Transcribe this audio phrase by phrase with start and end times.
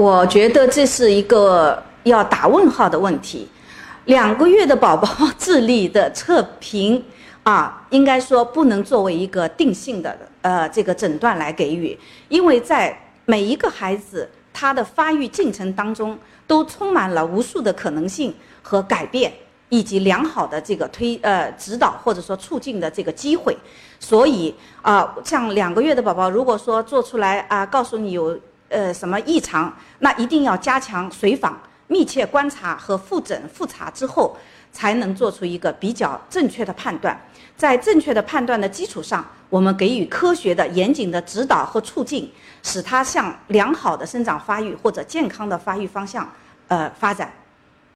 [0.00, 3.46] 我觉得这是一个要打问号的问题。
[4.06, 7.04] 两个月的宝宝智力的测评
[7.44, 11.98] 啊，应该说不能作为一个定性的呃这个诊断来给予，
[12.30, 19.30] 因为在每一个孩子他的发育进程当中，都充满了无数的可能性和改变，
[19.68, 23.54] 以及良好的这个推呃指导或者说促进的这个机会。
[23.98, 28.38] 所以啊，像两个月的宝宝，如果说做出来啊，告诉你有
[28.70, 31.60] 呃什么异常，那一定要加强随访。
[31.88, 34.36] 密切观察和复诊复查之后，
[34.70, 37.20] 才能做出一个比较正确的判断。
[37.56, 46.32] 在正确的判断的基础上，我们给予科学的、严谨的指导和促进，使它向良好的生长发育或者健康的发育方向，
[46.68, 47.32] 呃发展。